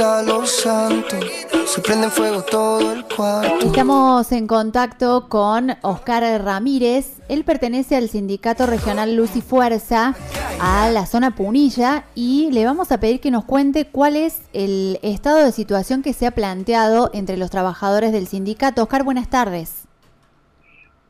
quita 0.00 0.22
los 0.22 0.50
santos, 0.50 1.26
se 1.66 1.82
prende 1.82 2.06
en 2.06 2.10
fuego 2.10 2.42
todo 2.42 2.92
el 2.92 3.04
cuarto. 3.04 3.66
Estamos 3.66 4.32
en 4.32 4.46
contacto 4.46 5.28
con 5.28 5.72
Oscar 5.82 6.22
Ramírez. 6.42 7.20
Él 7.28 7.44
pertenece 7.44 7.96
al 7.96 8.08
sindicato 8.08 8.64
regional 8.64 9.14
Luz 9.14 9.36
y 9.36 9.42
Fuerza, 9.42 10.14
a 10.58 10.88
la 10.90 11.04
zona 11.04 11.32
Punilla, 11.32 12.06
y 12.14 12.50
le 12.50 12.64
vamos 12.64 12.92
a 12.92 12.98
pedir 12.98 13.20
que 13.20 13.30
nos 13.30 13.44
cuente 13.44 13.88
cuál 13.88 14.16
es 14.16 14.40
el 14.54 14.98
estado 15.02 15.44
de 15.44 15.52
situación 15.52 16.02
que 16.02 16.14
se 16.14 16.26
ha 16.26 16.30
planteado 16.30 17.10
entre 17.12 17.36
los 17.36 17.50
trabajadores 17.50 18.10
del 18.10 18.26
sindicato. 18.26 18.82
Oscar, 18.82 19.04
buenas 19.04 19.28
tardes. 19.28 19.86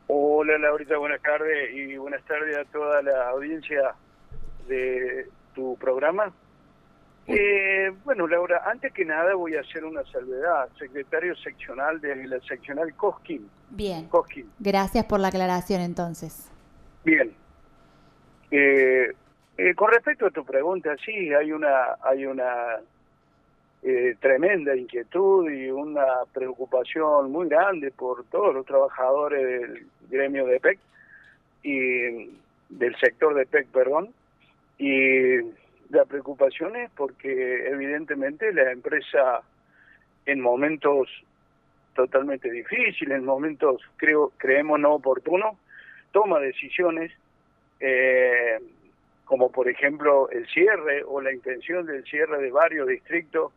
Hola 0.07 0.57
Laurita, 0.57 0.97
buenas 0.97 1.21
tardes 1.21 1.73
y 1.73 1.95
buenas 1.95 2.23
tardes 2.25 2.57
a 2.57 2.65
toda 2.65 3.01
la 3.01 3.29
audiencia 3.29 3.95
de 4.67 5.29
tu 5.55 5.77
programa. 5.77 6.33
Eh, 7.27 7.91
bueno, 8.03 8.27
Laura, 8.27 8.63
antes 8.65 8.91
que 8.93 9.05
nada 9.05 9.35
voy 9.35 9.55
a 9.55 9.61
hacer 9.61 9.85
una 9.85 10.03
salvedad. 10.05 10.69
Secretario 10.77 11.35
seccional 11.35 12.01
de 12.01 12.27
la 12.27 12.39
seccional 12.41 12.93
Cosquín. 12.95 13.49
Bien. 13.69 14.07
Cosquín. 14.07 14.51
Gracias 14.59 15.05
por 15.05 15.19
la 15.19 15.29
aclaración 15.29 15.81
entonces. 15.81 16.49
Bien. 17.03 17.33
Eh, 18.49 19.13
eh, 19.57 19.75
con 19.75 19.91
respecto 19.91 20.25
a 20.25 20.31
tu 20.31 20.43
pregunta, 20.43 20.95
sí, 21.05 21.33
hay 21.33 21.51
una, 21.51 21.95
hay 22.01 22.25
una 22.25 22.79
eh, 23.83 24.15
tremenda 24.19 24.75
inquietud 24.75 25.49
y 25.49 25.69
una 25.71 26.05
preocupación 26.33 27.31
muy 27.31 27.47
grande 27.47 27.91
por 27.91 28.23
todos 28.25 28.53
los 28.53 28.65
trabajadores 28.65 29.41
del 29.43 29.87
gremio 30.09 30.45
de 30.45 30.59
PEC 30.59 30.79
y 31.63 32.29
del 32.69 32.95
sector 32.99 33.33
de 33.33 33.45
PEC, 33.45 33.67
perdón, 33.67 34.09
y 34.77 35.37
la 35.91 36.05
preocupación 36.05 36.75
es 36.75 36.89
porque 36.91 37.67
evidentemente 37.67 38.53
la 38.53 38.71
empresa 38.71 39.41
en 40.25 40.39
momentos 40.39 41.09
totalmente 41.93 42.49
difíciles, 42.49 43.17
en 43.17 43.25
momentos 43.25 43.81
creo 43.97 44.31
creemos 44.37 44.79
no 44.79 44.93
oportunos, 44.93 45.57
toma 46.11 46.39
decisiones 46.39 47.11
eh, 47.79 48.59
como 49.25 49.51
por 49.51 49.67
ejemplo 49.69 50.29
el 50.29 50.47
cierre 50.47 51.03
o 51.05 51.21
la 51.21 51.33
intención 51.33 51.85
del 51.85 52.03
cierre 52.05 52.41
de 52.41 52.51
varios 52.51 52.87
distritos, 52.87 53.51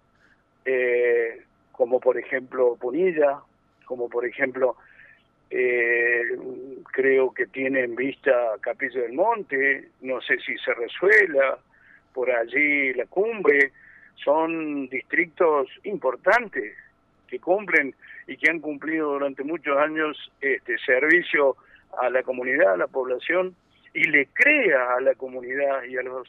eh, 0.65 1.43
como 1.73 2.01
por 2.01 2.19
ejemplo 2.19 2.77
Punilla, 2.77 3.41
como 3.85 4.09
por 4.09 4.25
ejemplo 4.27 4.77
eh, 5.51 6.37
creo 6.93 7.33
que 7.33 7.47
tiene 7.47 7.85
en 7.85 7.95
vista 7.95 8.33
Capillo 8.61 9.03
del 9.03 9.13
Monte, 9.13 9.91
no 10.01 10.21
sé 10.21 10.39
si 10.41 10.57
se 10.59 10.75
resuela, 10.75 11.59
por 12.15 12.31
allí 12.31 12.95
la 12.95 13.07
cumbre, 13.07 13.73
son 14.25 14.89
distritos 14.89 15.69
importantes 15.83 16.77
que 17.29 17.39
cumplen 17.41 17.95
y 18.27 18.37
que 18.37 18.49
han 18.49 18.61
cumplido 18.61 19.13
durante 19.13 19.43
muchos 19.43 19.77
años 19.77 20.17
este 20.41 20.79
servicio 20.79 21.57
a 21.99 22.09
la 22.09 22.23
comunidad, 22.23 22.75
a 22.75 22.77
la 22.77 22.87
población 22.87 23.55
y 23.93 24.05
le 24.05 24.27
crea 24.27 24.95
a 24.97 25.01
la 25.01 25.15
comunidad 25.15 25.83
y 25.85 25.97
a 25.97 26.03
los 26.03 26.29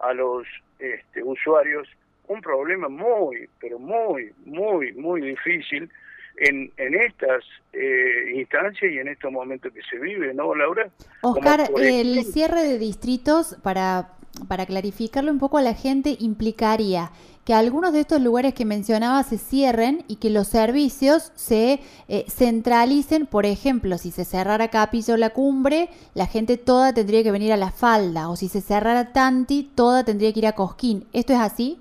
a 0.00 0.12
los 0.14 0.46
este, 0.78 1.22
usuarios 1.22 1.86
un 2.28 2.40
problema 2.40 2.88
muy, 2.88 3.48
pero 3.60 3.78
muy, 3.78 4.32
muy, 4.44 4.92
muy 4.92 5.20
difícil 5.20 5.90
en, 6.36 6.72
en 6.76 6.94
estas 6.94 7.44
eh, 7.72 8.32
instancias 8.34 8.92
y 8.92 8.98
en 8.98 9.08
estos 9.08 9.32
momentos 9.32 9.72
que 9.72 9.82
se 9.82 9.98
vive, 9.98 10.32
¿no, 10.32 10.54
Laura? 10.54 10.88
Oscar, 11.22 11.68
el 11.76 12.24
cierre 12.24 12.62
de 12.62 12.78
distritos, 12.78 13.56
para 13.62 14.12
para 14.48 14.66
clarificarle 14.66 15.30
un 15.30 15.38
poco 15.38 15.58
a 15.58 15.62
la 15.62 15.74
gente, 15.74 16.16
implicaría 16.18 17.10
que 17.44 17.54
algunos 17.54 17.92
de 17.92 18.00
estos 18.00 18.20
lugares 18.20 18.54
que 18.54 18.64
mencionaba 18.64 19.22
se 19.22 19.38
cierren 19.38 20.04
y 20.08 20.16
que 20.16 20.30
los 20.30 20.48
servicios 20.48 21.32
se 21.34 21.80
eh, 22.08 22.24
centralicen. 22.28 23.26
Por 23.26 23.46
ejemplo, 23.46 23.98
si 23.98 24.10
se 24.10 24.24
cerrara 24.24 24.68
Capillo 24.68 25.16
la 25.16 25.30
cumbre, 25.30 25.88
la 26.14 26.26
gente 26.26 26.58
toda 26.58 26.92
tendría 26.92 27.22
que 27.22 27.32
venir 27.32 27.52
a 27.52 27.56
la 27.56 27.70
falda. 27.70 28.28
O 28.28 28.36
si 28.36 28.48
se 28.48 28.60
cerrara 28.60 29.12
Tanti, 29.12 29.70
toda 29.74 30.04
tendría 30.04 30.32
que 30.32 30.40
ir 30.40 30.46
a 30.46 30.52
Cosquín. 30.52 31.06
¿Esto 31.12 31.32
es 31.32 31.40
así? 31.40 31.80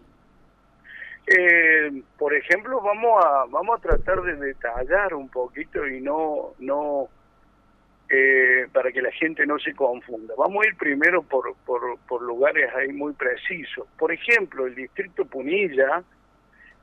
Eh, 1.28 2.02
por 2.18 2.34
ejemplo, 2.34 2.82
vamos 2.82 3.24
a, 3.24 3.46
vamos 3.50 3.78
a 3.78 3.82
tratar 3.82 4.22
de 4.24 4.36
detallar 4.36 5.14
un 5.14 5.30
poquito 5.30 5.86
y 5.86 6.02
no, 6.02 6.54
no 6.58 7.10
eh, 8.12 8.68
para 8.74 8.92
que 8.92 9.02
la 9.02 9.12
gente 9.12 9.46
no 9.46 9.60
se 9.60 9.76
confunda. 9.76 10.34
Vamos 10.36 10.66
a 10.66 10.68
ir 10.68 10.76
primero 10.78 11.22
por, 11.22 11.56
por, 11.66 12.22
lugares 12.22 12.74
ahí 12.76 12.92
muy 12.92 13.14
precisos. 13.14 13.88
Por 13.98 14.12
ejemplo, 14.12 14.66
el 14.66 14.74
distrito 14.74 15.26
Punilla, 15.26 16.04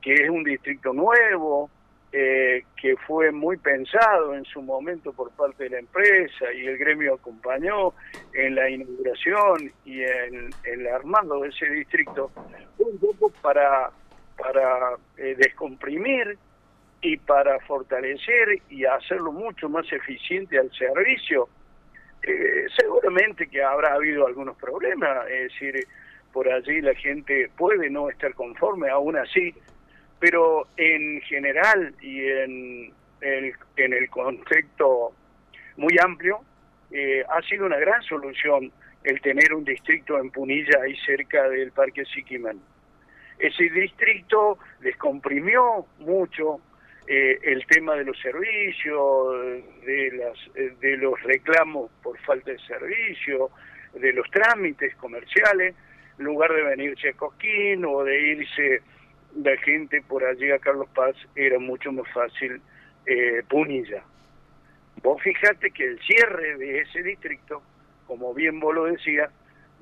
que 0.01 0.13
es 0.13 0.29
un 0.29 0.43
distrito 0.43 0.93
nuevo, 0.93 1.69
eh, 2.13 2.63
que 2.81 2.95
fue 2.95 3.33
muy 3.33 3.57
pensado 3.57 4.35
en 4.35 4.45
su 4.45 4.61
momento 4.61 5.11
por 5.11 5.31
parte 5.31 5.65
de 5.65 5.71
la 5.71 5.79
empresa 5.79 6.53
y 6.53 6.65
el 6.65 6.77
gremio 6.77 7.15
acompañó 7.15 7.93
en 8.33 8.55
la 8.55 8.69
inauguración 8.69 9.71
y 9.83 10.03
en, 10.03 10.49
el 10.63 10.87
armado 10.87 11.41
de 11.41 11.49
ese 11.49 11.69
distrito, 11.69 12.31
un 12.77 12.97
poco 12.99 13.33
para, 13.41 13.91
para 14.37 14.95
eh, 15.17 15.35
descomprimir 15.37 16.37
y 17.01 17.17
para 17.17 17.59
fortalecer 17.61 18.61
y 18.69 18.85
hacerlo 18.85 19.31
mucho 19.31 19.69
más 19.69 19.91
eficiente 19.91 20.57
al 20.57 20.71
servicio, 20.71 21.47
eh, 22.23 22.65
seguramente 22.75 23.47
que 23.47 23.61
habrá 23.61 23.93
habido 23.93 24.25
algunos 24.25 24.57
problemas, 24.57 25.27
es 25.29 25.53
decir, 25.53 25.87
por 26.33 26.49
allí 26.49 26.81
la 26.81 26.95
gente 26.95 27.49
puede 27.57 27.89
no 27.89 28.09
estar 28.09 28.33
conforme, 28.33 28.89
aún 28.89 29.17
así, 29.17 29.53
pero 30.19 30.67
en 30.77 31.21
general 31.21 31.93
y 32.01 32.25
en 32.27 32.93
el, 33.21 33.53
en 33.75 33.93
el 33.93 34.09
contexto 34.09 35.13
muy 35.77 35.95
amplio, 35.99 36.39
eh, 36.91 37.23
ha 37.29 37.41
sido 37.43 37.65
una 37.65 37.77
gran 37.77 38.01
solución 38.03 38.71
el 39.03 39.21
tener 39.21 39.53
un 39.53 39.63
distrito 39.63 40.17
en 40.17 40.31
Punilla 40.31 40.81
ahí 40.83 40.95
cerca 41.05 41.47
del 41.49 41.71
Parque 41.71 42.03
Siquimán. 42.05 42.59
Ese 43.39 43.69
distrito 43.69 44.57
descomprimió 44.79 45.85
mucho 45.99 46.59
eh, 47.07 47.39
el 47.41 47.65
tema 47.67 47.95
de 47.95 48.03
los 48.03 48.19
servicios, 48.19 49.63
de, 49.85 50.11
las, 50.11 50.37
eh, 50.55 50.73
de 50.81 50.97
los 50.97 51.21
reclamos 51.23 51.89
por 52.03 52.19
falta 52.19 52.51
de 52.51 52.59
servicio, 52.59 53.49
de 53.93 54.11
los 54.11 54.29
trámites 54.29 54.93
comerciales, 54.95 55.73
en 56.19 56.25
lugar 56.25 56.51
de 56.53 56.63
venirse 56.63 57.09
a 57.09 57.13
Cosquín 57.13 57.85
o 57.85 58.03
de 58.03 58.19
irse 58.31 58.81
la 59.41 59.55
gente 59.57 60.01
por 60.01 60.25
allí 60.25 60.51
a 60.51 60.59
Carlos 60.59 60.89
Paz, 60.93 61.15
era 61.35 61.59
mucho 61.59 61.91
más 61.91 62.11
fácil 62.11 62.61
eh, 63.05 63.41
Punilla. 63.47 64.03
Vos 65.01 65.21
fijate 65.21 65.71
que 65.71 65.85
el 65.85 65.99
cierre 65.99 66.57
de 66.57 66.81
ese 66.81 67.03
distrito, 67.03 67.61
como 68.05 68.33
bien 68.33 68.59
vos 68.59 68.73
lo 68.75 68.85
decías, 68.85 69.31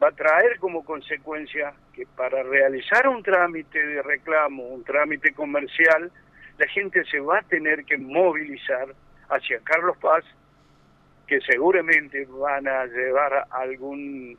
va 0.02 0.10
a 0.10 0.12
traer 0.12 0.60
como 0.60 0.84
consecuencia 0.84 1.74
que 1.94 2.06
para 2.06 2.44
realizar 2.44 3.08
un 3.08 3.24
trámite 3.24 3.84
de 3.84 4.02
reclamo, 4.02 4.68
un 4.68 4.84
trámite 4.84 5.34
comercial, 5.34 6.12
la 6.58 6.68
gente 6.68 7.04
se 7.06 7.20
va 7.20 7.40
a 7.40 7.44
tener 7.44 7.86
que 7.86 7.98
movilizar 7.98 8.88
hacia 9.30 9.60
Carlos 9.60 9.98
Paz, 9.98 10.24
que 11.28 11.42
seguramente 11.42 12.26
van 12.26 12.68
a 12.68 12.86
llevar 12.86 13.48
algún 13.52 14.38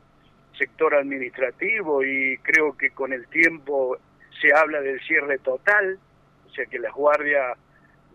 sector 0.57 0.95
administrativo 0.95 2.03
y 2.03 2.37
creo 2.39 2.75
que 2.75 2.91
con 2.91 3.13
el 3.13 3.27
tiempo 3.27 3.97
se 4.41 4.53
habla 4.53 4.81
del 4.81 4.99
cierre 5.01 5.37
total, 5.39 5.99
o 6.47 6.49
sea 6.51 6.65
que 6.65 6.79
la 6.79 6.91
guardia 6.91 7.55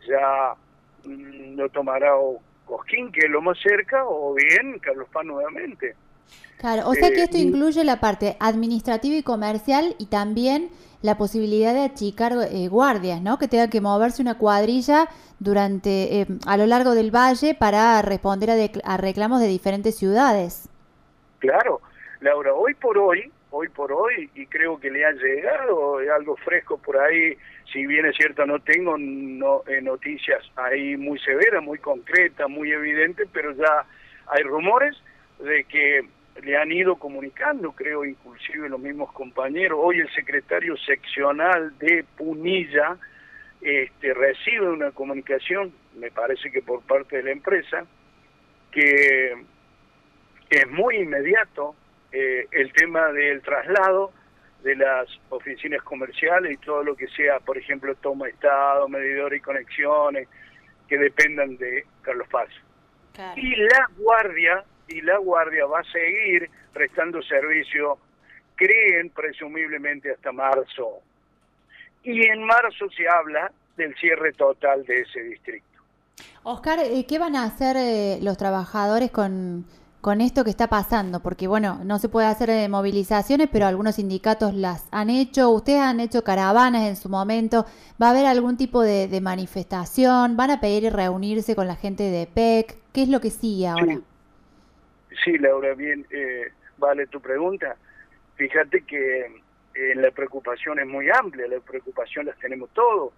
ya 0.06 0.54
mm, 1.04 1.56
no 1.56 1.68
tomará 1.68 2.16
o 2.16 2.40
Cosquín, 2.64 3.12
que 3.12 3.26
es 3.26 3.30
lo 3.30 3.42
más 3.42 3.58
cerca, 3.60 4.04
o 4.06 4.34
bien 4.34 4.78
Carlos 4.78 5.08
Paz 5.12 5.24
nuevamente. 5.24 5.94
Claro, 6.58 6.88
o 6.88 6.94
sea 6.94 7.10
que 7.10 7.24
esto 7.24 7.36
eh, 7.36 7.40
incluye 7.40 7.84
la 7.84 8.00
parte 8.00 8.36
administrativa 8.38 9.16
y 9.16 9.22
comercial 9.22 9.96
y 9.98 10.06
también 10.06 10.70
la 11.02 11.16
posibilidad 11.16 11.74
de 11.74 11.82
achicar 11.84 12.32
eh, 12.32 12.68
guardias, 12.68 13.20
¿no? 13.20 13.38
Que 13.38 13.48
tengan 13.48 13.70
que 13.70 13.80
moverse 13.80 14.22
una 14.22 14.38
cuadrilla 14.38 15.08
durante 15.38 16.20
eh, 16.20 16.26
a 16.46 16.56
lo 16.56 16.66
largo 16.66 16.94
del 16.94 17.10
valle 17.10 17.54
para 17.54 18.00
responder 18.02 18.50
a, 18.84 18.96
reclamos 18.96 19.40
de 19.40 19.48
diferentes 19.48 19.96
ciudades. 19.96 20.68
Claro, 21.40 21.80
Laura, 22.20 22.54
hoy 22.54 22.74
por 22.74 22.96
hoy, 22.96 23.30
hoy 23.50 23.68
por 23.68 23.92
hoy, 23.92 24.30
y 24.34 24.46
creo 24.46 24.78
que 24.78 24.90
le 24.90 25.04
ha 25.04 25.10
llegado 25.10 25.98
algo 26.14 26.36
fresco 26.36 26.78
por 26.78 26.96
ahí, 26.96 27.36
si 27.72 27.84
bien 27.86 28.06
es 28.06 28.16
cierto 28.16 28.46
no 28.46 28.60
tengo 28.60 28.96
no, 28.96 29.62
noticias 29.82 30.42
ahí 30.56 30.96
muy 30.96 31.18
severas, 31.18 31.62
muy 31.62 31.78
concretas, 31.78 32.48
muy 32.48 32.70
evidentes, 32.70 33.28
pero 33.32 33.52
ya 33.52 33.84
hay 34.28 34.44
rumores 34.44 34.96
de 35.40 35.64
que 35.64 36.08
le 36.42 36.56
han 36.56 36.72
ido 36.72 36.96
comunicando, 36.96 37.72
creo, 37.72 38.04
inclusive 38.04 38.68
los 38.68 38.80
mismos 38.80 39.12
compañeros. 39.12 39.78
Hoy 39.82 40.00
el 40.00 40.10
secretario 40.12 40.76
seccional 40.78 41.76
de 41.78 42.04
Punilla 42.16 42.96
este, 43.60 44.14
recibe 44.14 44.70
una 44.70 44.90
comunicación, 44.90 45.72
me 45.96 46.10
parece 46.10 46.50
que 46.50 46.62
por 46.62 46.82
parte 46.82 47.18
de 47.18 47.22
la 47.24 47.30
empresa, 47.32 47.84
que 48.70 49.32
es 50.50 50.70
muy 50.70 50.96
inmediato 50.96 51.74
eh, 52.10 52.46
el 52.50 52.72
tema 52.72 53.12
del 53.12 53.40
traslado 53.42 54.12
de 54.62 54.76
las 54.76 55.08
oficinas 55.30 55.82
comerciales 55.82 56.52
y 56.52 56.56
todo 56.56 56.82
lo 56.82 56.94
que 56.94 57.08
sea, 57.08 57.40
por 57.40 57.58
ejemplo, 57.58 57.94
toma 57.96 58.28
estado, 58.28 58.88
medidor 58.88 59.34
y 59.34 59.40
conexiones 59.40 60.28
que 60.88 60.98
dependan 60.98 61.56
de 61.56 61.84
Carlos 62.02 62.28
Paz. 62.28 62.48
Y 63.36 63.56
la 63.56 63.88
guardia, 63.96 64.64
y 64.92 65.00
la 65.00 65.18
guardia 65.18 65.66
va 65.66 65.80
a 65.80 65.84
seguir 65.84 66.50
prestando 66.72 67.22
servicio, 67.22 67.98
creen 68.54 69.10
presumiblemente 69.10 70.12
hasta 70.12 70.32
marzo. 70.32 71.00
Y 72.02 72.26
en 72.26 72.44
marzo 72.44 72.90
se 72.96 73.08
habla 73.08 73.52
del 73.76 73.94
cierre 73.96 74.32
total 74.32 74.84
de 74.84 75.00
ese 75.00 75.22
distrito. 75.22 75.66
Oscar, 76.42 76.80
eh, 76.80 77.06
¿qué 77.06 77.18
van 77.18 77.36
a 77.36 77.44
hacer 77.44 77.76
eh, 77.76 78.18
los 78.20 78.36
trabajadores 78.36 79.10
con 79.10 79.64
con 80.02 80.20
esto 80.20 80.42
que 80.44 80.50
está 80.50 80.66
pasando? 80.66 81.20
Porque, 81.20 81.46
bueno, 81.46 81.80
no 81.84 81.98
se 81.98 82.10
puede 82.10 82.26
hacer 82.26 82.50
eh, 82.50 82.68
movilizaciones, 82.68 83.48
pero 83.50 83.66
algunos 83.66 83.94
sindicatos 83.94 84.52
las 84.52 84.84
han 84.90 85.08
hecho, 85.08 85.48
ustedes 85.50 85.80
han 85.80 86.00
hecho 86.00 86.24
caravanas 86.24 86.82
en 86.82 86.96
su 86.96 87.08
momento, 87.08 87.64
¿va 88.02 88.08
a 88.08 88.10
haber 88.10 88.26
algún 88.26 88.56
tipo 88.56 88.82
de, 88.82 89.20
manifestación? 89.22 90.36
¿Van 90.36 90.50
a 90.50 90.60
pedir 90.60 90.92
reunirse 90.92 91.54
con 91.54 91.68
la 91.68 91.76
gente 91.76 92.02
de 92.02 92.26
PEC? 92.26 92.76
¿Qué 92.92 93.04
es 93.04 93.08
lo 93.08 93.20
que 93.20 93.30
sigue 93.30 93.68
ahora? 93.68 93.94
Sí, 93.94 94.02
Laura, 95.38 95.74
bien, 95.74 96.06
eh, 96.10 96.52
vale 96.78 97.06
tu 97.06 97.20
pregunta. 97.20 97.76
Fíjate 98.36 98.82
que 98.82 99.42
eh, 99.74 99.94
la 99.94 100.10
preocupación 100.10 100.78
es 100.78 100.86
muy 100.86 101.08
amplia, 101.10 101.46
la 101.48 101.60
preocupación 101.60 102.26
las 102.26 102.38
tenemos 102.38 102.70
todos 102.70 103.12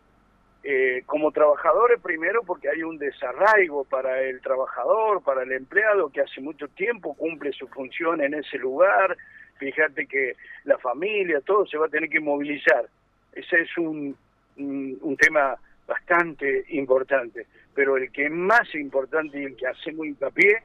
eh, 0.67 1.03
como 1.05 1.31
trabajadores 1.31 2.01
primero 2.01 2.43
porque 2.43 2.71
hay 2.71 2.83
un 2.83 2.97
desarraigo 2.97 3.85
para 3.85 4.23
el 4.23 4.41
trabajador, 4.41 5.23
para 5.23 5.43
el 5.43 5.53
empleado 5.53 6.09
que 6.09 6.23
hace 6.23 6.41
mucho 6.41 6.69
tiempo 6.69 7.15
cumple 7.15 7.53
su 7.53 7.69
función 7.69 8.23
en 8.23 8.33
ese 8.33 8.57
lugar, 8.57 9.15
fíjate 9.59 10.07
que 10.07 10.37
la 10.65 10.79
familia, 10.79 11.43
todo 11.43 11.67
se 11.67 11.77
va 11.77 11.85
a 11.85 11.91
tener 11.91 12.09
que 12.09 12.19
movilizar. 12.19 12.89
Ese 13.35 13.61
es 13.61 13.77
un, 13.77 14.17
un, 14.57 15.17
tema 15.19 15.55
bastante 15.87 16.65
importante, 16.69 17.47
pero 17.75 17.99
el 17.99 18.11
que 18.11 18.25
es 18.25 18.31
más 18.31 18.75
importante 18.75 19.39
y 19.39 19.45
el 19.45 19.57
que 19.57 19.67
hacemos 19.67 20.07
hincapié 20.07 20.63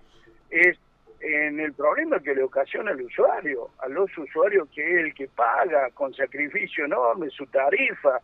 es 0.50 0.78
en 1.22 1.60
el 1.60 1.74
problema 1.74 2.20
que 2.20 2.34
le 2.34 2.44
ocasiona 2.44 2.92
al 2.92 3.02
usuario, 3.02 3.70
a 3.80 3.88
los 3.88 4.16
usuarios 4.18 4.70
que 4.70 4.82
es 4.82 5.06
el 5.06 5.14
que 5.14 5.28
paga 5.28 5.90
con 5.92 6.14
sacrificio 6.14 6.86
enorme 6.86 7.30
su 7.30 7.46
tarifa, 7.48 8.20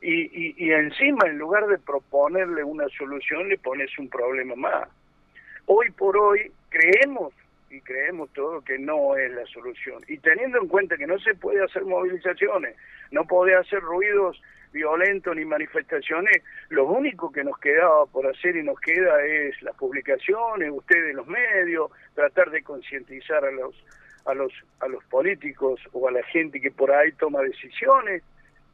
y, 0.00 0.66
y, 0.66 0.72
encima 0.72 1.28
en 1.28 1.38
lugar 1.38 1.64
de 1.68 1.78
proponerle 1.78 2.64
una 2.64 2.88
solución 2.88 3.48
le 3.48 3.56
pones 3.56 3.96
un 3.98 4.08
problema 4.08 4.56
más. 4.56 4.88
Hoy 5.66 5.90
por 5.92 6.16
hoy 6.16 6.50
creemos 6.70 7.32
y 7.72 7.80
creemos 7.80 8.30
todo 8.32 8.60
que 8.60 8.78
no 8.78 9.16
es 9.16 9.32
la 9.32 9.46
solución. 9.46 10.02
Y 10.06 10.18
teniendo 10.18 10.58
en 10.60 10.68
cuenta 10.68 10.96
que 10.96 11.06
no 11.06 11.18
se 11.18 11.34
puede 11.34 11.64
hacer 11.64 11.84
movilizaciones, 11.84 12.76
no 13.10 13.24
puede 13.24 13.56
hacer 13.56 13.80
ruidos 13.80 14.40
violentos 14.72 15.36
ni 15.36 15.44
manifestaciones, 15.44 16.42
lo 16.70 16.86
único 16.86 17.30
que 17.30 17.44
nos 17.44 17.58
quedaba 17.58 18.06
por 18.06 18.26
hacer 18.26 18.56
y 18.56 18.62
nos 18.62 18.78
queda 18.80 19.22
es 19.24 19.60
las 19.62 19.76
publicaciones, 19.76 20.70
ustedes 20.70 21.14
los 21.14 21.26
medios, 21.26 21.90
tratar 22.14 22.50
de 22.50 22.62
concientizar 22.62 23.44
a 23.44 23.50
los 23.50 23.74
a 24.24 24.34
los 24.34 24.52
a 24.80 24.88
los 24.88 25.02
políticos 25.04 25.80
o 25.92 26.08
a 26.08 26.12
la 26.12 26.22
gente 26.24 26.60
que 26.60 26.70
por 26.70 26.92
ahí 26.92 27.12
toma 27.12 27.42
decisiones 27.42 28.22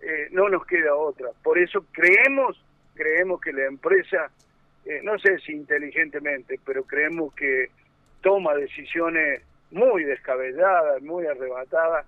eh, 0.00 0.28
no 0.30 0.48
nos 0.48 0.64
queda 0.66 0.94
otra. 0.94 1.30
Por 1.42 1.58
eso 1.58 1.84
creemos, 1.92 2.60
creemos 2.94 3.40
que 3.40 3.52
la 3.52 3.64
empresa, 3.64 4.30
eh, 4.84 5.00
no 5.02 5.18
sé 5.18 5.38
si 5.40 5.52
inteligentemente, 5.52 6.60
pero 6.64 6.84
creemos 6.84 7.34
que 7.34 7.70
toma 8.20 8.54
decisiones 8.54 9.42
muy 9.70 10.04
descabelladas, 10.04 11.02
muy 11.02 11.26
arrebatadas, 11.26 12.06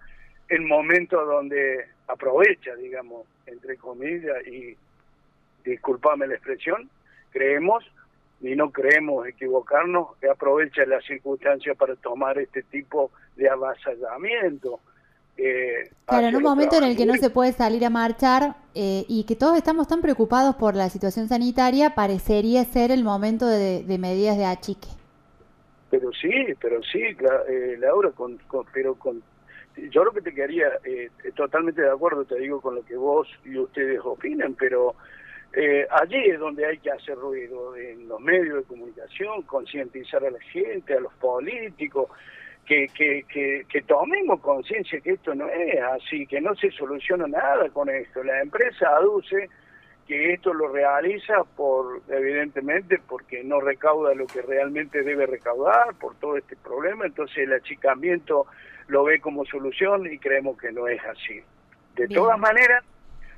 en 0.48 0.66
momentos 0.66 1.26
donde 1.26 1.86
aprovecha, 2.08 2.74
digamos, 2.74 3.26
entre 3.46 3.76
comillas, 3.76 4.46
y 4.46 4.76
disculpame 5.64 6.26
la 6.26 6.34
expresión, 6.34 6.90
creemos 7.30 7.84
y 8.40 8.56
no 8.56 8.70
creemos 8.70 9.26
equivocarnos, 9.26 10.16
que 10.20 10.28
aprovecha 10.28 10.84
las 10.86 11.04
circunstancias 11.04 11.76
para 11.76 11.94
tomar 11.96 12.38
este 12.38 12.62
tipo 12.62 13.10
de 13.36 13.48
avasallamiento. 13.50 14.80
Eh, 15.36 15.90
claro, 16.06 16.28
en 16.28 16.36
un 16.36 16.42
momento 16.42 16.76
en 16.76 16.84
el 16.84 16.96
que 16.96 17.06
no 17.06 17.16
se 17.16 17.30
puede 17.30 17.52
salir 17.52 17.84
a 17.84 17.90
marchar 17.90 18.56
eh, 18.74 19.04
y 19.08 19.24
que 19.24 19.36
todos 19.36 19.56
estamos 19.56 19.88
tan 19.88 20.00
preocupados 20.00 20.56
por 20.56 20.74
la 20.74 20.88
situación 20.90 21.28
sanitaria, 21.28 21.94
parecería 21.94 22.64
ser 22.64 22.90
el 22.90 23.04
momento 23.04 23.46
de, 23.46 23.84
medidas 23.98 24.36
de 24.36 24.44
achique. 24.44 24.88
Pero 25.90 26.12
sí, 26.12 26.30
pero 26.60 26.82
sí, 26.82 27.02
eh, 27.02 27.76
Laura, 27.78 28.10
con, 28.12 28.38
pero 28.72 28.94
con, 28.94 29.22
yo 29.90 30.04
lo 30.04 30.12
que 30.12 30.20
te 30.20 30.32
quedaría, 30.32 30.70
eh, 30.84 31.10
totalmente 31.34 31.82
de 31.82 31.90
acuerdo, 31.90 32.24
te 32.24 32.38
digo, 32.38 32.60
con 32.60 32.76
lo 32.76 32.84
que 32.84 32.96
vos 32.96 33.28
y 33.44 33.58
ustedes 33.58 34.00
opinan, 34.04 34.54
pero 34.54 34.94
allí 35.90 36.30
es 36.30 36.38
donde 36.38 36.64
hay 36.64 36.78
que 36.78 36.92
hacer 36.92 37.16
ruido, 37.16 37.74
en 37.74 38.06
los 38.06 38.20
medios 38.20 38.58
de 38.58 38.62
comunicación, 38.62 39.42
concientizar 39.42 40.24
a 40.24 40.30
la 40.30 40.40
gente, 40.40 40.94
a 40.94 41.00
los 41.00 41.12
políticos, 41.14 42.08
que, 42.70 43.24
que, 43.28 43.64
que, 43.68 43.82
tomemos 43.82 44.40
conciencia 44.40 45.00
que 45.00 45.12
esto 45.12 45.34
no 45.34 45.48
es 45.48 45.82
así, 45.82 46.24
que 46.26 46.40
no 46.40 46.54
se 46.54 46.70
soluciona 46.70 47.26
nada 47.26 47.68
con 47.70 47.88
esto. 47.88 48.22
La 48.22 48.40
empresa 48.40 48.88
aduce 48.96 49.48
que 50.10 50.32
esto 50.32 50.52
lo 50.52 50.66
realiza 50.66 51.44
por, 51.54 52.02
evidentemente, 52.08 53.00
porque 53.06 53.44
no 53.44 53.60
recauda 53.60 54.12
lo 54.12 54.26
que 54.26 54.42
realmente 54.42 55.04
debe 55.04 55.24
recaudar 55.24 55.94
por 56.00 56.16
todo 56.16 56.36
este 56.36 56.56
problema, 56.56 57.06
entonces 57.06 57.38
el 57.38 57.52
achicamiento 57.52 58.46
lo 58.88 59.04
ve 59.04 59.20
como 59.20 59.44
solución 59.44 60.12
y 60.12 60.18
creemos 60.18 60.58
que 60.58 60.72
no 60.72 60.88
es 60.88 61.00
así. 61.04 61.40
De 61.94 62.08
todas 62.08 62.40
maneras, 62.40 62.82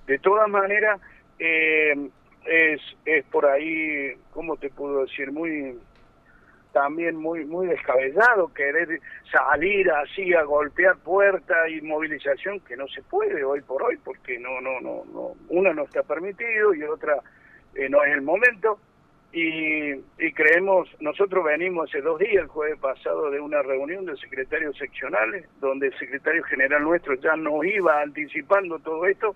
de 0.07 0.19
todas 0.19 0.49
maneras, 0.49 0.99
eh, 1.39 2.09
es, 2.47 2.81
es 3.05 3.23
por 3.27 3.45
ahí, 3.45 4.15
¿cómo 4.31 4.57
te 4.57 4.71
puedo 4.71 5.03
decir? 5.03 5.31
Muy 5.31 5.79
también 6.73 7.17
muy 7.17 7.45
muy 7.45 7.67
descabellado 7.67 8.53
querer 8.53 9.01
salir 9.31 9.91
así 9.91 10.35
a 10.35 10.43
golpear 10.43 10.97
puertas 10.99 11.69
y 11.71 11.81
movilización 11.81 12.61
que 12.61 12.77
no 12.77 12.87
se 12.89 13.03
puede 13.03 13.45
hoy 13.45 13.61
por 13.61 13.83
hoy 13.83 13.97
porque 14.05 14.39
no 14.39 14.61
no 14.61 14.81
no 14.81 15.05
no 15.13 15.35
una 15.49 15.73
no 15.73 15.85
está 15.85 16.03
permitido 16.03 16.75
y 16.75 16.83
otra 16.85 17.21
eh, 17.75 17.89
no 17.89 18.03
es 18.05 18.13
el 18.13 18.23
momento. 18.23 18.79
Y, 19.35 19.93
y, 19.93 20.33
creemos 20.35 20.91
nosotros 21.01 21.43
venimos 21.43 21.89
hace 21.89 22.03
dos 22.03 22.19
días 22.19 22.35
el 22.35 22.49
jueves 22.49 22.79
pasado 22.79 23.31
de 23.31 23.41
una 23.41 23.63
reunión 23.63 24.05
de 24.05 24.15
secretarios 24.19 24.77
seccionales 24.77 25.49
donde 25.59 25.87
el 25.87 25.99
secretario 25.99 26.45
general 26.45 26.83
nuestro 26.83 27.15
ya 27.15 27.35
nos 27.37 27.65
iba 27.65 28.03
anticipando 28.03 28.79
todo 28.81 29.07
esto 29.07 29.35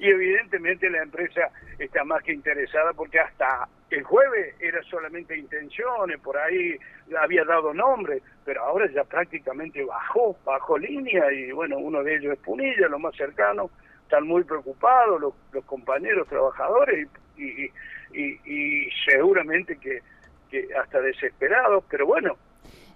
y 0.00 0.08
evidentemente 0.08 0.90
la 0.90 1.04
empresa 1.04 1.52
está 1.78 2.02
más 2.02 2.24
que 2.24 2.32
interesada 2.32 2.92
porque 2.94 3.20
hasta 3.20 3.68
el 3.98 4.04
jueves 4.04 4.54
era 4.60 4.82
solamente 4.84 5.36
intenciones, 5.36 6.20
por 6.20 6.36
ahí 6.38 6.76
había 7.20 7.44
dado 7.44 7.74
nombre, 7.74 8.22
pero 8.44 8.62
ahora 8.62 8.90
ya 8.92 9.04
prácticamente 9.04 9.84
bajó, 9.84 10.36
bajó 10.44 10.78
línea 10.78 11.30
y 11.32 11.50
bueno, 11.52 11.78
uno 11.78 12.02
de 12.02 12.16
ellos 12.16 12.32
es 12.32 12.38
Punilla, 12.38 12.88
lo 12.88 12.98
más 12.98 13.14
cercano, 13.16 13.70
están 14.02 14.26
muy 14.26 14.44
preocupados 14.44 15.20
los, 15.20 15.34
los 15.52 15.64
compañeros 15.64 16.28
trabajadores 16.28 17.08
y, 17.36 17.70
y, 18.14 18.40
y, 18.46 18.88
seguramente 19.04 19.76
que, 19.78 20.00
que 20.50 20.68
hasta 20.74 21.00
desesperados, 21.00 21.84
pero 21.90 22.06
bueno, 22.06 22.36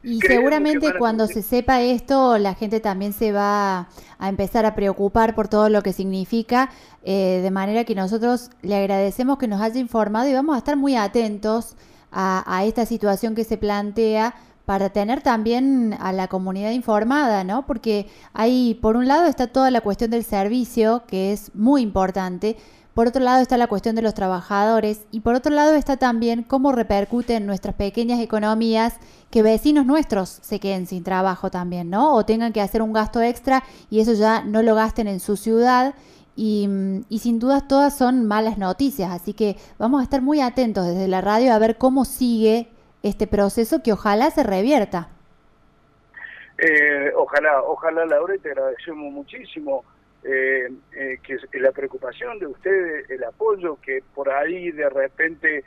y 0.03 0.21
seguramente 0.21 0.93
cuando 0.99 1.27
se 1.27 1.43
sepa 1.43 1.81
esto, 1.81 2.39
la 2.39 2.55
gente 2.55 2.81
también 2.81 3.13
se 3.13 3.33
va 3.33 3.89
a 4.19 4.29
empezar 4.29 4.67
a 4.67 4.75
preocupar 4.75 5.35
por 5.35 5.49
todo 5.49 5.69
lo 5.69 5.83
que 5.83 5.93
significa, 5.93 6.71
eh, 7.05 7.41
de 7.43 7.51
manera 7.51 7.85
que 7.85 7.95
nosotros 7.95 8.51
le 8.63 8.77
agradecemos 8.77 9.39
que 9.39 9.49
nos 9.49 9.61
haya 9.61 9.79
informado 9.79 10.29
y 10.29 10.33
vamos 10.33 10.55
a 10.55 10.59
estar 10.59 10.77
muy 10.77 10.97
atentos 10.97 11.77
a, 12.11 12.45
a 12.47 12.65
esta 12.65 12.85
situación 12.85 13.35
que 13.35 13.45
se 13.45 13.57
plantea 13.57 14.35
para 14.65 14.91
tener 14.91 15.23
también 15.23 15.97
a 16.01 16.13
la 16.13 16.29
comunidad 16.29 16.71
informada, 16.71 17.43
¿no? 17.43 17.67
Porque 17.67 18.09
ahí, 18.33 18.79
por 18.81 18.97
un 18.97 19.09
lado, 19.09 19.27
está 19.27 19.49
toda 19.49 19.71
la 19.71 19.81
cuestión 19.81 20.11
del 20.11 20.25
servicio, 20.25 21.03
que 21.07 21.33
es 21.33 21.55
muy 21.55 21.83
importante, 21.83 22.57
por 22.95 23.07
otro 23.07 23.23
lado 23.23 23.41
está 23.41 23.57
la 23.57 23.69
cuestión 23.69 23.97
de 23.97 24.03
los 24.03 24.13
trabajadores 24.13 25.07
y 25.11 25.21
por 25.21 25.35
otro 25.35 25.53
lado 25.53 25.75
está 25.75 25.97
también 25.97 26.43
cómo 26.43 26.73
repercute 26.73 27.37
en 27.37 27.47
nuestras 27.47 27.75
pequeñas 27.75 28.21
economías 28.21 28.99
que 29.31 29.43
vecinos 29.43 29.87
nuestros 29.87 30.29
se 30.29 30.61
queden 30.61 30.87
sin 30.87 31.03
trabajo 31.03 31.51
también, 31.51 31.89
¿no? 31.89 32.15
O 32.15 32.27
tengan 32.27 32.53
que 32.53 32.61
hacer 32.61 32.83
un 32.83 32.93
gasto 32.93 33.23
extra 33.23 33.63
y 33.89 34.01
eso 34.01 34.13
ya 34.13 34.43
no 34.43 34.63
lo 34.63 34.75
gasten 34.75 35.09
en 35.09 35.21
su 35.21 35.37
ciudad. 35.37 35.95
Y, 36.35 36.67
sin 37.19 37.39
dudas 37.39 37.69
todas 37.69 37.97
son 37.97 38.27
malas 38.27 38.57
noticias, 38.57 39.11
así 39.11 39.35
que 39.35 39.57
vamos 39.79 40.01
a 40.01 40.05
estar 40.05 40.23
muy 40.23 40.41
atentos 40.41 40.87
desde 40.87 41.07
la 41.07 41.21
radio 41.21 41.53
a 41.53 41.59
ver 41.59 41.77
cómo 41.77 42.07
sigue 42.07 42.69
este 43.03 43.27
proceso 43.27 43.83
que 43.83 43.93
ojalá 43.93 44.31
se 44.31 44.43
revierta. 44.43 45.09
Eh, 46.57 47.13
ojalá, 47.17 47.63
ojalá 47.63 48.07
Laura, 48.07 48.35
te 48.43 48.51
agradecemos 48.51 49.13
muchísimo 49.13 49.85
eh, 50.25 50.71
eh, 50.93 51.19
que 51.23 51.37
la 51.59 51.73
preocupación 51.73 52.39
de 52.39 52.47
ustedes, 52.47 53.11
el 53.11 53.25
apoyo 53.25 53.79
que 53.81 54.03
por 54.15 54.31
ahí 54.31 54.71
de 54.71 54.89
repente, 54.89 55.65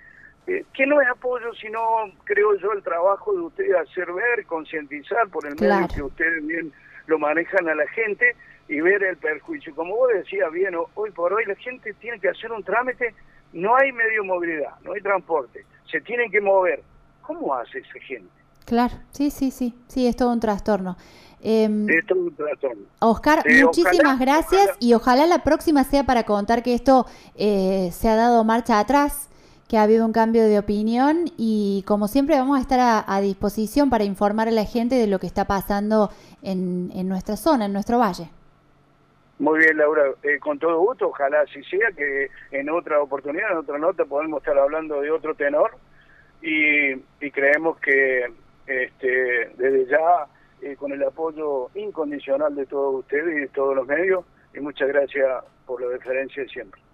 eh, 0.48 0.66
que 0.74 0.86
no 0.86 1.02
es 1.02 1.08
apoyo, 1.10 1.54
sino 1.56 1.80
creo 2.24 2.56
yo 2.58 2.72
el 2.72 2.84
trabajo 2.84 3.34
de 3.34 3.42
ustedes 3.42 3.76
hacer 3.76 4.12
ver, 4.14 4.46
concientizar 4.46 5.28
por 5.30 5.46
el 5.46 5.56
medio 5.56 5.88
que 5.94 6.04
ustedes 6.04 6.46
bien 6.46 6.72
lo 7.08 7.20
manejan 7.20 7.68
a 7.70 7.76
la 7.76 7.88
gente, 7.90 8.36
y 8.68 8.82
ver 8.82 9.04
el 9.04 9.18
perjuicio. 9.18 9.76
Como 9.76 9.96
vos 9.96 10.10
decías 10.14 10.52
bien, 10.52 10.76
hoy 10.96 11.12
por 11.12 11.34
hoy 11.34 11.46
la 11.46 11.56
gente 11.56 11.94
tiene 11.94 12.20
que 12.20 12.30
hacer 12.30 12.52
un 12.52 12.64
trámite, 12.64 13.14
no 13.54 13.76
hay 13.76 13.92
medio 13.92 14.22
de 14.22 14.28
movilidad, 14.28 14.80
no 14.82 14.94
hay 14.94 15.02
transporte, 15.02 15.66
se 15.90 16.02
tienen 16.02 16.32
que 16.32 16.42
mover. 16.42 16.82
¿Cómo 17.22 17.56
hace 17.56 17.80
esa 17.80 18.00
gente? 18.00 18.32
Claro, 18.66 18.96
sí, 19.12 19.30
sí, 19.30 19.52
sí, 19.52 19.76
sí, 19.88 20.08
es 20.08 20.16
todo 20.16 20.34
un 20.34 20.40
trastorno. 20.40 20.98
Em, 21.42 21.88
es 21.88 22.06
todo 22.08 22.20
un 22.20 22.36
trastorno. 22.36 22.82
Oscar, 23.00 23.44
muchísimas 23.64 24.20
gracias 24.20 24.76
y 24.80 24.94
ojalá 24.94 25.28
la 25.28 25.44
próxima 25.44 25.84
sea 25.84 26.04
para 26.04 26.24
contar 26.24 26.64
que 26.64 26.74
esto 26.74 27.06
eh, 27.36 27.90
se 27.92 28.10
ha 28.10 28.16
dado 28.16 28.44
marcha 28.44 28.80
atrás, 28.80 29.30
que 29.70 29.78
ha 29.78 29.84
habido 29.84 30.06
un 30.06 30.12
cambio 30.12 30.44
de 30.44 30.58
opinión 30.58 31.26
y 31.38 31.84
como 31.86 32.08
siempre 32.08 32.36
vamos 32.36 32.58
a 32.58 32.62
estar 32.62 33.04
a, 33.08 33.22
disposición 33.22 33.92
para 33.92 34.04
informar 34.04 34.48
a 34.48 34.52
la 34.52 34.66
gente 34.66 34.96
de 34.96 35.06
lo 35.06 35.20
que 35.20 35.28
está 35.28 35.46
pasando 35.46 36.10
en, 36.42 36.92
en 36.96 37.08
nuestra 37.08 37.38
zona, 37.38 37.66
en 37.66 37.74
nuestro 37.74 38.00
valle. 38.00 38.30
Muy 39.38 39.60
bien, 39.60 39.78
Laura, 39.78 40.04
eh, 40.24 40.40
con 40.40 40.58
todo 40.58 40.80
gusto, 40.80 41.10
ojalá 41.10 41.42
así 41.42 41.62
sea, 41.66 41.92
que 41.92 42.30
en 42.52 42.70
otra 42.70 43.02
oportunidad, 43.02 43.52
en 43.52 43.58
otra 43.58 43.78
nota, 43.78 44.06
podemos 44.06 44.40
estar 44.40 44.58
hablando 44.58 45.02
de 45.02 45.12
otro 45.12 45.36
tenor 45.36 45.72
y, 46.42 46.94
y 46.94 47.32
creemos 47.32 47.78
que 47.80 48.32
este, 48.68 49.52
desde 49.58 49.86
ya, 49.88 50.28
eh, 50.62 50.76
con 50.76 50.92
el 50.92 51.04
apoyo 51.04 51.70
incondicional 51.76 52.56
de 52.56 52.66
todos 52.66 53.00
ustedes 53.00 53.38
y 53.38 53.42
de 53.42 53.48
todos 53.50 53.76
los 53.76 53.88
medios, 53.88 54.26
y 54.54 54.60
muchas 54.60 54.88
gracias 54.88 55.44
por 55.66 55.82
la 55.82 55.90
deferencia 55.90 56.44
de 56.44 56.50
siempre. 56.50 56.85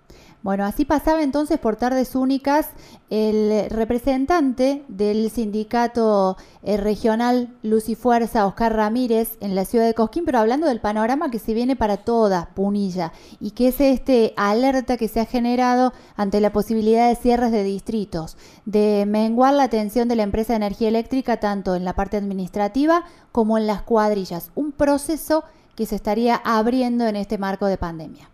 Bueno, 0.43 0.65
así 0.65 0.85
pasaba 0.85 1.21
entonces 1.21 1.59
por 1.59 1.75
tardes 1.75 2.15
únicas 2.15 2.69
el 3.11 3.69
representante 3.69 4.83
del 4.87 5.29
sindicato 5.29 6.35
eh, 6.63 6.77
regional 6.77 7.55
Luz 7.61 7.89
y 7.89 7.95
Fuerza, 7.95 8.47
Oscar 8.47 8.75
Ramírez, 8.75 9.37
en 9.39 9.53
la 9.53 9.65
ciudad 9.65 9.85
de 9.85 9.93
Cosquín, 9.93 10.25
pero 10.25 10.39
hablando 10.39 10.65
del 10.65 10.81
panorama 10.81 11.29
que 11.29 11.37
se 11.37 11.53
viene 11.53 11.75
para 11.75 11.97
toda 11.97 12.49
Punilla 12.55 13.13
y 13.39 13.51
que 13.51 13.67
es 13.67 13.79
este 13.79 14.33
alerta 14.35 14.97
que 14.97 15.07
se 15.07 15.19
ha 15.19 15.25
generado 15.25 15.93
ante 16.15 16.41
la 16.41 16.51
posibilidad 16.51 17.07
de 17.07 17.15
cierres 17.15 17.51
de 17.51 17.63
distritos, 17.63 18.35
de 18.65 19.05
menguar 19.07 19.53
la 19.53 19.63
atención 19.63 20.07
de 20.07 20.15
la 20.15 20.23
empresa 20.23 20.53
de 20.53 20.57
energía 20.57 20.87
eléctrica 20.87 21.39
tanto 21.39 21.75
en 21.75 21.85
la 21.85 21.93
parte 21.93 22.17
administrativa 22.17 23.03
como 23.31 23.59
en 23.59 23.67
las 23.67 23.83
cuadrillas, 23.83 24.49
un 24.55 24.71
proceso 24.71 25.43
que 25.75 25.85
se 25.85 25.95
estaría 25.95 26.41
abriendo 26.43 27.05
en 27.05 27.15
este 27.15 27.37
marco 27.37 27.67
de 27.67 27.77
pandemia. 27.77 28.30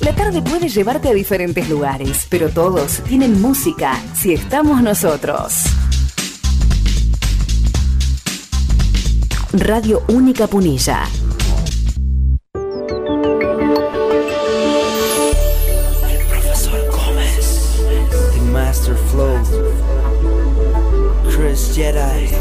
La 0.00 0.14
tarde 0.14 0.40
puede 0.40 0.68
llevarte 0.68 1.10
a 1.10 1.12
diferentes 1.12 1.68
lugares, 1.68 2.26
pero 2.30 2.48
todos 2.48 3.02
tienen 3.06 3.38
música 3.40 4.00
si 4.14 4.32
estamos 4.32 4.82
nosotros. 4.82 5.64
Radio 9.52 10.02
Única 10.08 10.46
Punilla. 10.46 11.02
El 16.08 16.24
profesor 16.30 16.80
Gómez. 16.90 17.82
The 18.32 18.40
Master 18.52 18.96
Flow. 19.10 19.38
Chris 21.30 21.72
Jedi. 21.74 22.00
Hey, 22.00 22.32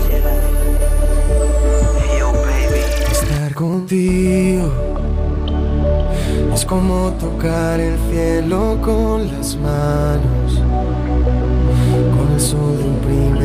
yo, 2.20 2.32
baby. 2.32 2.80
Estar 3.12 3.54
contigo 3.54 4.29
como 6.70 7.12
tocar 7.14 7.80
el 7.80 7.98
cielo 8.12 8.78
con 8.80 9.26
las 9.32 9.56
manos, 9.56 10.62
con 12.16 12.40
el 12.40 12.40
un 12.86 12.96
primer 13.00 13.40